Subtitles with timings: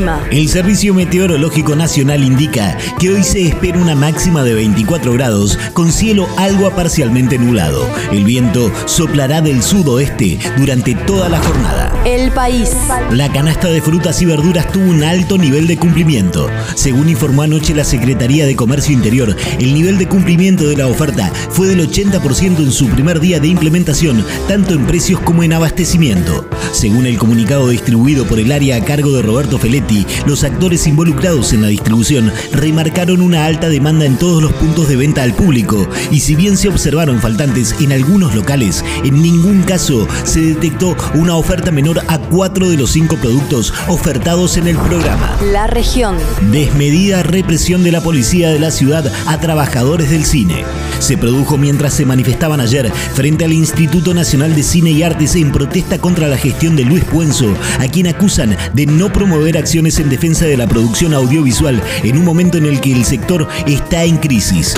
[0.00, 0.26] El clima.
[0.30, 5.92] El Servicio Meteorológico Nacional indica que hoy se espera una máxima de 24 grados con
[5.92, 7.86] cielo algo a parcialmente nublado.
[8.10, 11.92] El viento soplará del sudoeste durante toda la jornada.
[12.06, 12.70] El país.
[13.10, 16.48] La canasta de frutas y verduras tuvo un alto nivel de cumplimiento.
[16.74, 21.30] Según informó anoche la Secretaría de Comercio Interior, el nivel de cumplimiento de la oferta
[21.50, 26.48] fue del 80% en su primer día de implementación, tanto en precios como en abastecimiento.
[26.72, 29.89] Según el comunicado distribuido por el área a cargo de Roberto Feletti,
[30.26, 34.96] los actores involucrados en la distribución remarcaron una alta demanda en todos los puntos de
[34.96, 40.06] venta al público y si bien se observaron faltantes en algunos locales, en ningún caso
[40.24, 45.36] se detectó una oferta menor a cuatro de los cinco productos ofertados en el programa.
[45.52, 46.16] La región.
[46.52, 50.64] Desmedida represión de la policía de la ciudad a trabajadores del cine.
[50.98, 55.50] Se produjo mientras se manifestaban ayer frente al Instituto Nacional de Cine y Artes en
[55.50, 60.10] protesta contra la gestión de Luis Puenzo, a quien acusan de no promover acciones en
[60.10, 64.18] defensa de la producción audiovisual en un momento en el que el sector está en
[64.18, 64.76] crisis.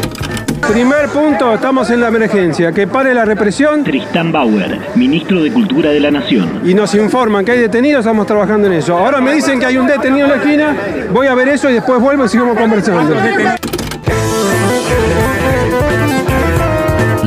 [0.73, 5.91] Primer punto, estamos en la emergencia, que pare la represión Tristán Bauer, ministro de Cultura
[5.91, 6.61] de la Nación.
[6.65, 8.97] y nos informan que hay detenidos, estamos trabajando en eso.
[8.97, 10.77] Ahora me dicen que hay un detenido en la esquina,
[11.13, 13.17] voy a ver eso y después vuelvo y seguimos conversando.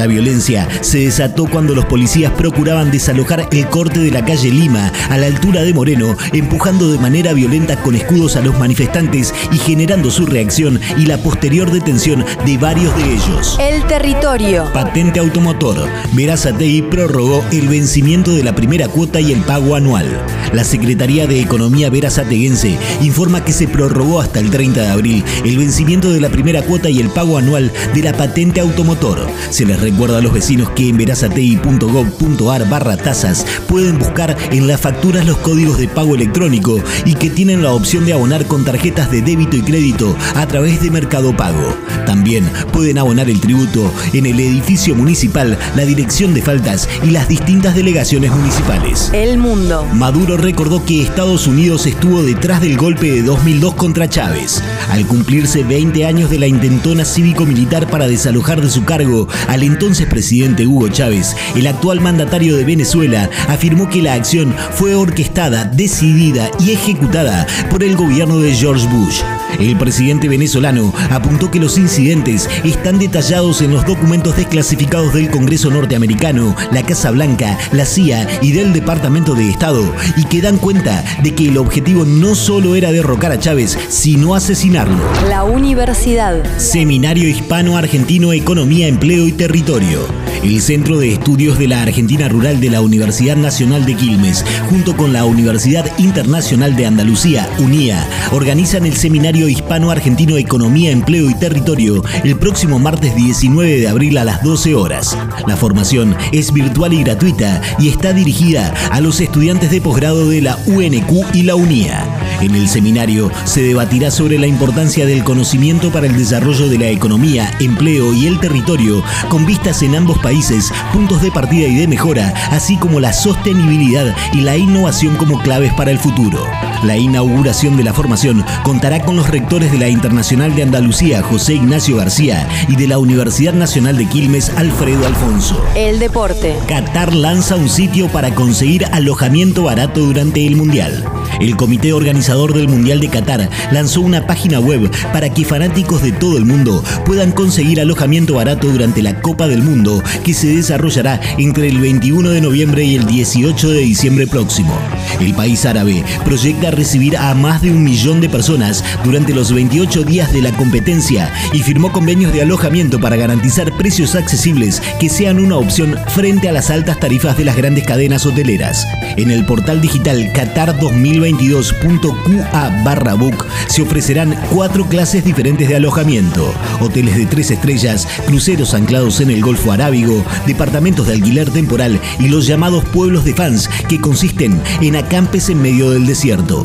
[0.05, 4.91] La violencia se desató cuando los policías procuraban desalojar el corte de la calle Lima
[5.09, 9.57] a la altura de Moreno, empujando de manera violenta con escudos a los manifestantes y
[9.57, 13.57] generando su reacción y la posterior detención de varios de ellos.
[13.59, 14.71] El territorio.
[14.73, 15.89] Patente automotor.
[16.13, 20.05] Verazatei prorrogó el vencimiento de la primera cuota y el pago anual.
[20.53, 25.57] La Secretaría de Economía Verazateguense informa que se prorrogó hasta el 30 de abril el
[25.57, 29.27] vencimiento de la primera cuota y el pago anual de la patente automotor.
[29.49, 34.81] Se les recuerda a los vecinos que en verazatei.gov.ar barra tasas pueden buscar en las
[34.81, 39.09] facturas los códigos de pago electrónico y que tienen la opción de abonar con tarjetas
[39.09, 41.73] de débito y crédito a través de Mercado Pago.
[42.05, 47.29] También pueden abonar el tributo en el edificio municipal, la dirección de faltas y las
[47.29, 49.11] distintas delegaciones municipales.
[49.13, 49.87] El mundo.
[49.93, 54.61] Maduro recordó que Estados Unidos estuvo detrás del golpe de 2002 contra Chávez.
[54.89, 60.07] Al cumplirse 20 años de la intentona cívico-militar para desalojar de su cargo al entonces
[60.07, 66.49] presidente Hugo Chávez, el actual mandatario de Venezuela afirmó que la acción fue orquestada, decidida
[66.59, 69.21] y ejecutada por el gobierno de George Bush.
[69.59, 75.69] El presidente venezolano apuntó que los incidentes están detallados en los documentos desclasificados del Congreso
[75.69, 81.03] norteamericano, la Casa Blanca, la CIA y del Departamento de Estado, y que dan cuenta
[81.23, 84.97] de que el objetivo no solo era derrocar a Chávez, sino asesinarlo.
[85.29, 86.43] La universidad.
[86.57, 90.07] Seminario Hispano-Argentino Economía, Empleo y Territorio.
[90.43, 94.95] El Centro de Estudios de la Argentina Rural de la Universidad Nacional de Quilmes, junto
[94.95, 102.03] con la Universidad Internacional de Andalucía, UNIA, organizan el Seminario Hispano-Argentino Economía, Empleo y Territorio
[102.23, 105.17] el próximo martes 19 de abril a las 12 horas.
[105.47, 110.41] La formación es virtual y gratuita y está dirigida a los estudiantes de posgrado de
[110.41, 112.05] la UNQ y la UNIA.
[112.41, 116.89] En el seminario se debatirá sobre la importancia del conocimiento para el desarrollo de la
[116.89, 121.87] economía, empleo y el territorio, con vistas en ambos países, puntos de partida y de
[121.87, 126.45] mejora, así como la sostenibilidad y la innovación como claves para el futuro.
[126.85, 131.55] La inauguración de la formación contará con los rectores de la Internacional de Andalucía, José
[131.55, 135.59] Ignacio García, y de la Universidad Nacional de Quilmes, Alfredo Alfonso.
[135.75, 136.55] El deporte.
[136.67, 141.03] Qatar lanza un sitio para conseguir alojamiento barato durante el Mundial.
[141.41, 146.11] El comité organizador del Mundial de Qatar lanzó una página web para que fanáticos de
[146.11, 151.19] todo el mundo puedan conseguir alojamiento barato durante la Copa del Mundo que se desarrollará
[151.39, 154.77] entre el 21 de noviembre y el 18 de diciembre próximo.
[155.19, 160.03] El país árabe proyecta recibir a más de un millón de personas durante los 28
[160.03, 165.39] días de la competencia y firmó convenios de alojamiento para garantizar precios accesibles que sean
[165.39, 168.87] una opción frente a las altas tarifas de las grandes cadenas hoteleras.
[169.17, 176.53] En el portal digital Qatar 2022.qa barra book se ofrecerán cuatro clases diferentes de alojamiento,
[176.81, 182.27] hoteles de tres estrellas, cruceros anclados en el Golfo Arábigo, departamentos de alquiler temporal y
[182.27, 186.64] los llamados pueblos de fans que consisten en acampes en medio del desierto.